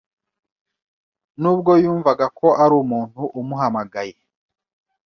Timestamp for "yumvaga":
1.83-2.25